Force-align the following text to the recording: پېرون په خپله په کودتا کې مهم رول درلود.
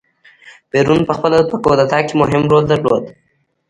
پېرون 0.71 0.99
په 1.07 1.13
خپله 1.17 1.37
په 1.49 1.55
کودتا 1.65 1.99
کې 2.07 2.13
مهم 2.21 2.43
رول 2.51 2.63
درلود. 2.71 3.03